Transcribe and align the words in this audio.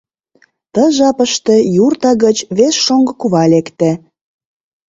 Тиде 0.73 0.83
жапыште 0.97 1.55
юрта 1.85 2.11
гыч 2.23 2.37
вес 2.57 2.75
шоҥго 2.85 3.13
кува 3.19 3.43
лекте. 3.53 3.91